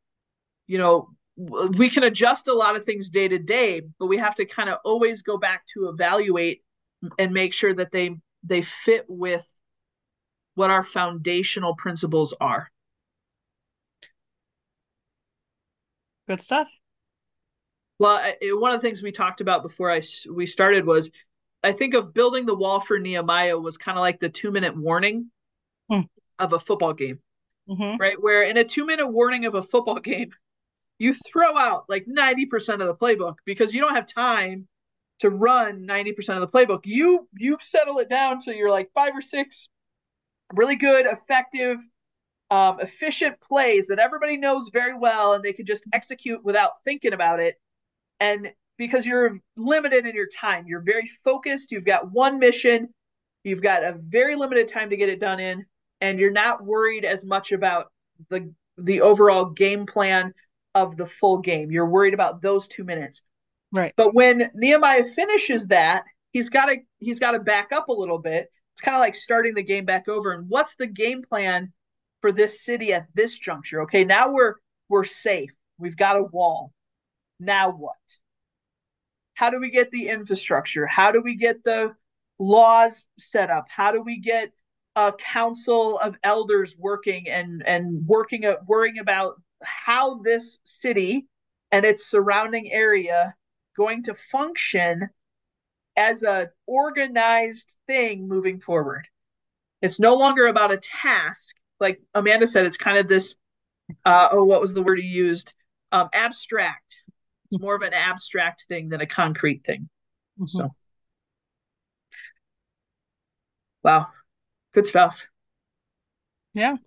[0.68, 4.36] you know we can adjust a lot of things day to day but we have
[4.36, 6.62] to kind of always go back to evaluate
[7.18, 9.46] and make sure that they they fit with
[10.56, 12.70] what our foundational principles are.
[16.28, 16.68] Good stuff.
[18.00, 20.02] Well, I, one of the things we talked about before I
[20.32, 21.12] we started was
[21.64, 24.76] I think of building the wall for Nehemiah was kind of like the two minute
[24.76, 25.32] warning
[25.90, 26.02] hmm.
[26.40, 27.20] of a football game,
[27.70, 27.98] mm-hmm.
[27.98, 28.22] right?
[28.22, 30.32] Where in a two minute warning of a football game,
[31.00, 34.68] you throw out like 90% of the playbook because you don't have time
[35.20, 36.82] to run 90% of the playbook.
[36.84, 39.70] You you settle it down so you're like five or six
[40.54, 41.80] really good, effective,
[42.52, 47.14] um, efficient plays that everybody knows very well and they can just execute without thinking
[47.14, 47.60] about it.
[48.20, 48.52] And
[48.88, 52.90] because you're limited in your time, you're very focused, you've got one mission,
[53.44, 55.66] you've got a very limited time to get it done in,
[56.02, 57.92] and you're not worried as much about
[58.30, 60.34] the the overall game plan
[60.76, 61.72] of the full game.
[61.72, 63.22] You're worried about those two minutes.
[63.72, 63.94] Right.
[63.96, 68.20] But when Nehemiah finishes that, he's got to he's got to back up a little
[68.20, 68.50] bit.
[68.74, 70.34] It's kind of like starting the game back over.
[70.34, 71.72] And what's the game plan
[72.22, 73.84] for this city at this juncture?
[73.84, 74.56] Okay, now we're
[74.90, 75.52] we're safe.
[75.78, 76.74] We've got a wall.
[77.40, 77.96] Now what?
[79.34, 80.86] How do we get the infrastructure?
[80.86, 81.96] How do we get the
[82.40, 83.66] laws set up?
[83.70, 84.52] How do we get
[84.96, 91.26] a council of elders working and and working at worrying about how this city
[91.72, 93.36] and its surrounding area
[93.76, 95.10] going to function
[95.96, 99.08] as a organized thing moving forward.
[99.82, 101.56] It's no longer about a task.
[101.80, 103.36] Like Amanda said, it's kind of this
[104.06, 105.54] uh, oh, what was the word you used?
[105.92, 106.96] Um, abstract.
[107.54, 109.90] It's more of an abstract thing than a concrete thing.
[110.40, 110.46] Mm-hmm.
[110.46, 110.76] So,
[113.84, 114.08] wow,
[114.74, 115.26] good stuff.
[116.54, 116.78] Yeah,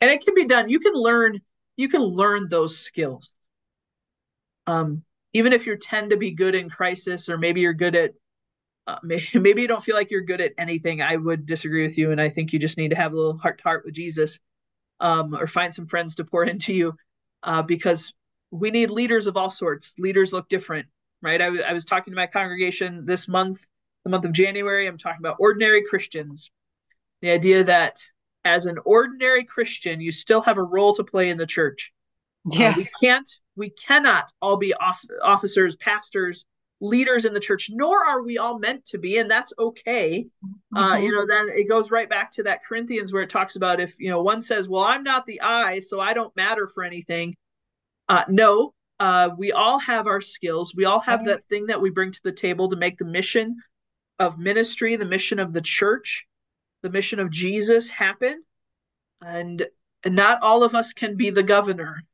[0.00, 0.68] and it can be done.
[0.68, 1.40] You can learn.
[1.76, 3.32] You can learn those skills.
[4.66, 8.12] Um, even if you tend to be good in crisis, or maybe you're good at
[8.86, 11.96] uh, maybe, maybe, you don't feel like you're good at anything, I would disagree with
[11.96, 12.10] you.
[12.10, 14.40] And I think you just need to have a little heart to heart with Jesus
[15.00, 16.94] um, or find some friends to pour into you
[17.42, 18.12] uh, because
[18.52, 19.92] we need leaders of all sorts.
[19.98, 20.86] Leaders look different,
[21.22, 21.40] right?
[21.40, 23.64] I, was talking to my congregation this month,
[24.04, 24.86] the month of January.
[24.86, 26.50] I'm talking about ordinary Christians.
[27.22, 28.02] The idea that
[28.44, 31.92] as an ordinary Christian, you still have a role to play in the church.
[32.44, 32.76] Yes.
[32.76, 36.44] Uh, we can't, we cannot all be off- officers, pastors,
[36.82, 40.26] leaders in the church, nor are we all meant to be, and that's okay.
[40.76, 40.92] Uh, mm-hmm.
[40.92, 43.80] Uh, you know, then it goes right back to that Corinthians where it talks about
[43.80, 46.82] if you know one says, "Well, I'm not the eye, so I don't matter for
[46.82, 47.36] anything."
[48.12, 50.74] Uh, no, uh, we all have our skills.
[50.76, 51.28] We all have mm-hmm.
[51.30, 53.56] that thing that we bring to the table to make the mission
[54.18, 56.26] of ministry, the mission of the church,
[56.82, 58.44] the mission of Jesus happen.
[59.22, 59.64] And,
[60.04, 62.04] and not all of us can be the governor.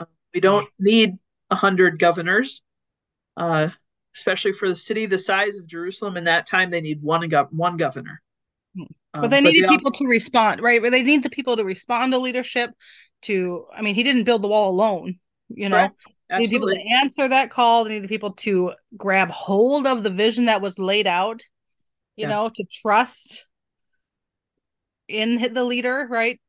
[0.00, 1.18] Uh, we don't need
[1.50, 2.62] a hundred governors.
[3.36, 3.68] Uh,
[4.16, 7.48] especially for the city the size of Jerusalem in that time, they need one go-
[7.50, 8.22] one governor.
[8.74, 8.84] Hmm.
[9.12, 10.80] But they um, needed but they people also- to respond, right?
[10.80, 12.70] But they need the people to respond to leadership.
[13.24, 15.18] To, I mean, he didn't build the wall alone.
[15.54, 15.88] You know,
[16.30, 17.84] they need people to answer that call.
[17.84, 21.42] They needed people to grab hold of the vision that was laid out.
[22.16, 22.28] You yeah.
[22.28, 23.46] know, to trust
[25.08, 26.40] in the leader, right?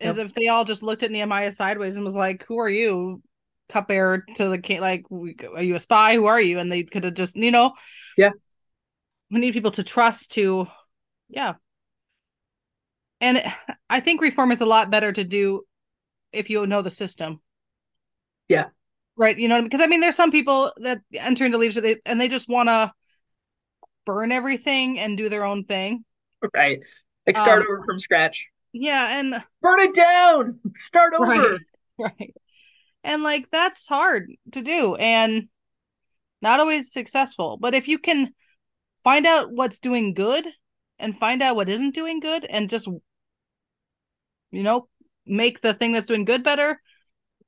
[0.00, 0.26] As yep.
[0.26, 3.22] if they all just looked at Nehemiah sideways and was like, "Who are you?
[3.68, 7.04] cupbearer to the king like are you a spy who are you and they could
[7.04, 7.72] have just you know
[8.16, 8.30] yeah
[9.30, 10.66] we need people to trust to
[11.28, 11.54] yeah
[13.20, 13.42] and
[13.90, 15.62] i think reform is a lot better to do
[16.32, 17.40] if you know the system
[18.48, 18.66] yeah.
[19.18, 22.28] Right you know because i mean there's some people that enter into leadership and they
[22.28, 22.92] just want to
[24.04, 26.04] burn everything and do their own thing.
[26.54, 26.80] Right.
[27.26, 28.46] Like start um, over from scratch.
[28.72, 30.60] yeah and burn it down!
[30.76, 31.26] Start over!
[31.26, 31.60] right,
[31.98, 32.34] right.
[33.02, 35.48] And like that's hard to do and
[36.40, 38.32] not always successful but if you can
[39.02, 40.46] find out what's doing good
[40.98, 42.86] and find out what isn't doing good and just
[44.50, 44.88] you know
[45.26, 46.80] make the thing that's doing good better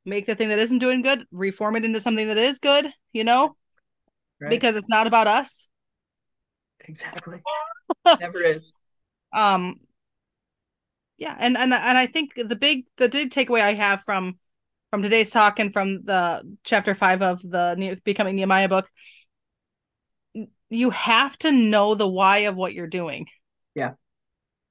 [0.05, 3.25] make the thing that isn't doing good reform it into something that is good you
[3.25, 3.57] know
[4.41, 4.51] right.
[4.51, 5.69] because it's not about us
[6.81, 7.41] exactly
[8.21, 8.73] never is
[9.33, 9.77] um
[11.19, 14.39] yeah and and and i think the big the big takeaway i have from
[14.91, 18.89] from today's talk and from the chapter five of the Becoming Nehemiah book,
[20.71, 23.27] you have to know the why of what you're doing.
[23.75, 23.93] Yeah.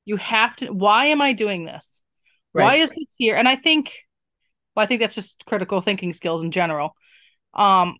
[0.06, 0.68] You have to.
[0.68, 2.02] Why am I doing this?
[2.54, 2.64] Right.
[2.64, 3.36] Why is this here?
[3.36, 3.94] And I think,
[4.78, 6.96] well, I think that's just critical thinking skills in general.
[7.56, 7.98] Um,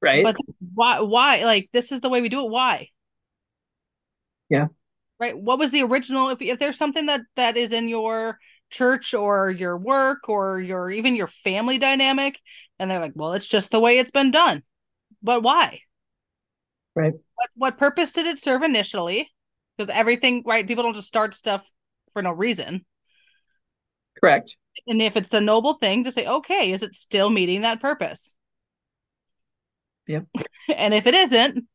[0.00, 0.22] right.
[0.22, 0.36] But
[0.72, 1.00] why?
[1.00, 1.44] Why?
[1.44, 2.50] Like this is the way we do it.
[2.50, 2.88] Why?
[4.48, 4.66] Yeah.
[5.18, 5.36] Right.
[5.36, 6.28] What was the original?
[6.28, 8.38] If if there's something that that is in your
[8.70, 12.38] church or your work or your even your family dynamic
[12.78, 14.62] and they're like well it's just the way it's been done
[15.24, 15.80] but why
[16.94, 19.28] right what, what purpose did it serve initially
[19.76, 21.68] because everything right people don't just start stuff
[22.12, 22.84] for no reason
[24.20, 24.56] correct.
[24.86, 28.34] And if it's a noble thing to say okay is it still meeting that purpose?
[30.06, 30.26] Yep.
[30.76, 31.66] And if it isn't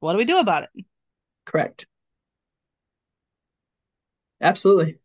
[0.00, 0.84] what do we do about it?
[1.44, 1.86] Correct.
[4.40, 4.98] Absolutely.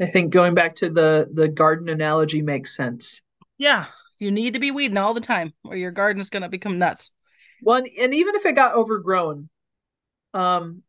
[0.00, 3.22] I think going back to the the garden analogy makes sense.
[3.58, 3.86] Yeah,
[4.18, 6.78] you need to be weeding all the time, or your garden is going to become
[6.78, 7.10] nuts.
[7.60, 9.48] One, and even if it got overgrown,
[10.34, 10.82] um,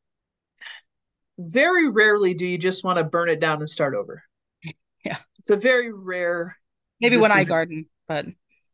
[1.40, 4.24] very rarely do you just want to burn it down and start over.
[5.06, 6.58] Yeah, it's a very rare.
[7.00, 7.22] Maybe decision.
[7.22, 8.26] when I garden, but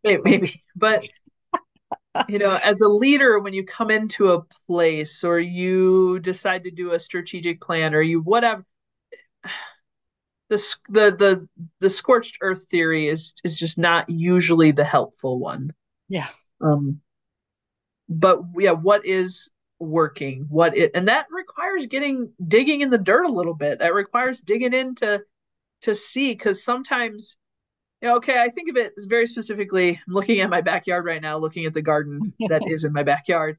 [0.03, 0.63] maybe, maybe.
[0.75, 1.07] but
[2.27, 6.71] you know, as a leader, when you come into a place or you decide to
[6.71, 8.65] do a strategic plan or you whatever
[10.49, 10.57] the
[10.89, 11.49] the the
[11.79, 15.73] the scorched earth theory is is just not usually the helpful one.
[16.09, 16.29] Yeah.
[16.59, 17.01] Um
[18.09, 19.49] but yeah, what is
[19.79, 20.45] working?
[20.49, 23.79] What it and that requires getting digging in the dirt a little bit.
[23.79, 25.23] That requires digging into
[25.81, 27.37] to see because sometimes
[28.01, 29.99] you know, okay, I think of it as very specifically.
[30.07, 33.03] I'm looking at my backyard right now, looking at the garden that is in my
[33.03, 33.57] backyard.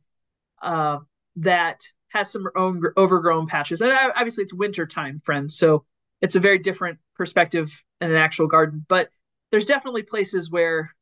[0.62, 0.98] Uh,
[1.36, 5.58] that has some own overgrown patches, and obviously it's winter time, friends.
[5.58, 5.84] So
[6.22, 8.84] it's a very different perspective in an actual garden.
[8.88, 9.10] But
[9.50, 10.94] there's definitely places where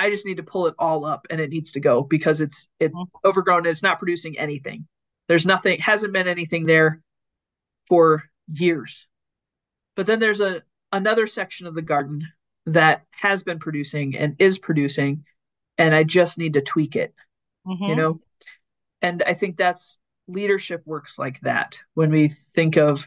[0.00, 2.68] I just need to pull it all up and it needs to go because it's
[2.80, 3.28] it's mm-hmm.
[3.28, 4.86] overgrown and it's not producing anything.
[5.28, 7.02] There's nothing hasn't been anything there
[7.86, 9.06] for years.
[9.96, 12.26] But then there's a another section of the garden
[12.66, 15.24] that has been producing and is producing
[15.76, 17.14] and I just need to tweak it.
[17.66, 17.84] Mm-hmm.
[17.84, 18.20] You know?
[19.02, 19.98] And I think that's
[20.28, 23.06] leadership works like that when we think of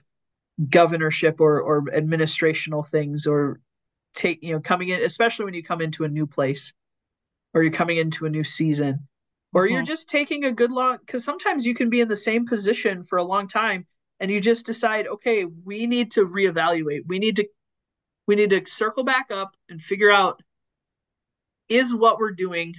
[0.69, 3.59] governorship or or administrational things or
[4.13, 6.73] take you know coming in especially when you come into a new place
[7.53, 9.07] or you're coming into a new season
[9.53, 9.75] or mm-hmm.
[9.75, 13.03] you're just taking a good long because sometimes you can be in the same position
[13.03, 13.85] for a long time
[14.19, 17.47] and you just decide okay we need to reevaluate we need to
[18.27, 20.41] we need to circle back up and figure out
[21.69, 22.73] is what we're doing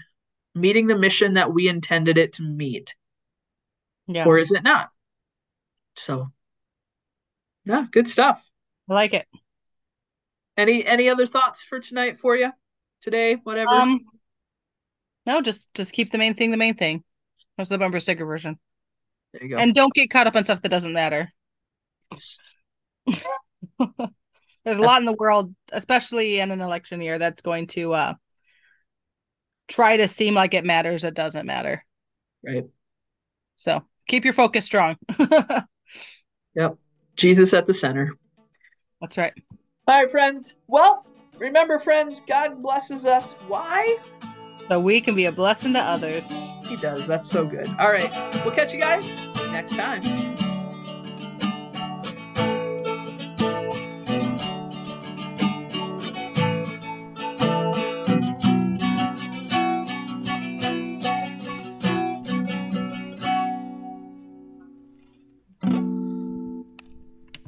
[0.54, 2.94] meeting the mission that we intended it to meet
[4.06, 4.24] yeah.
[4.24, 4.90] or is it not
[5.96, 6.30] so
[7.64, 8.48] yeah, good stuff.
[8.88, 9.26] I like it.
[10.56, 12.52] Any any other thoughts for tonight for you?
[13.00, 13.70] Today, whatever.
[13.70, 14.04] Um
[15.26, 17.02] no, just just keep the main thing the main thing.
[17.56, 18.58] That's the bumper sticker version.
[19.32, 19.56] There you go.
[19.56, 21.32] And don't get caught up on stuff that doesn't matter.
[24.64, 28.14] There's a lot in the world, especially in an election year, that's going to uh
[29.68, 31.04] try to seem like it matters.
[31.04, 31.84] It doesn't matter.
[32.44, 32.64] Right.
[33.56, 34.96] So keep your focus strong.
[36.54, 36.76] yep.
[37.16, 38.12] Jesus at the center.
[39.00, 39.32] That's right.
[39.86, 40.46] All right, friends.
[40.66, 41.06] Well,
[41.38, 43.32] remember, friends, God blesses us.
[43.48, 43.98] Why?
[44.68, 46.26] So we can be a blessing to others.
[46.66, 47.06] He does.
[47.06, 47.68] That's so good.
[47.78, 48.10] All right.
[48.44, 49.04] We'll catch you guys
[49.50, 50.02] next time.